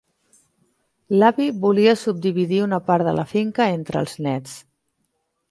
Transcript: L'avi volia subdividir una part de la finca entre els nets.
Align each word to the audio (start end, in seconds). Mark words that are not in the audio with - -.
L'avi 1.19 1.49
volia 1.65 1.93
subdividir 2.05 2.63
una 2.69 2.81
part 2.89 3.07
de 3.11 3.15
la 3.19 3.27
finca 3.35 3.69
entre 3.77 4.03
els 4.05 4.19
nets. 4.29 4.59